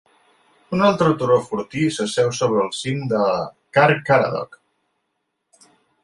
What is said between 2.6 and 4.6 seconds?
el cim de Caer Caradoc.